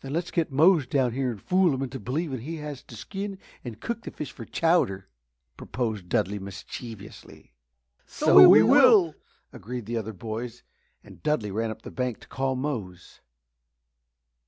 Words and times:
"Then 0.00 0.12
let's 0.12 0.32
get 0.32 0.50
Mose 0.50 0.88
down 0.88 1.12
here 1.12 1.30
and 1.30 1.40
fool 1.40 1.72
him 1.72 1.82
into 1.84 2.00
believing 2.00 2.40
he 2.40 2.56
has 2.56 2.82
to 2.82 2.96
skin 2.96 3.38
and 3.62 3.80
cook 3.80 4.02
the 4.02 4.10
fish 4.10 4.32
for 4.32 4.44
chowder," 4.44 5.06
proposed 5.56 6.08
Dudley, 6.08 6.40
mischievously. 6.40 7.52
"So 8.04 8.48
we 8.48 8.64
will!" 8.64 9.14
agreed 9.52 9.86
the 9.86 9.96
other 9.96 10.12
boys, 10.12 10.64
and 11.04 11.22
Dudley 11.22 11.52
ran 11.52 11.70
up 11.70 11.82
the 11.82 11.92
bank 11.92 12.18
to 12.22 12.26
call 12.26 12.56
Mose. 12.56 13.20